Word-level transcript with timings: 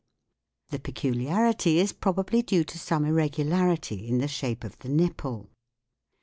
The 0.69 0.79
peculiarity 0.79 1.77
is 1.79 1.93
probably 1.93 2.41
due 2.41 2.63
to 2.63 2.79
some 2.79 3.05
irregularity 3.05 4.07
in 4.07 4.17
the 4.17 4.27
shape 4.27 4.63
of 4.63 4.79
the 4.79 4.89
nipple. 4.89 5.51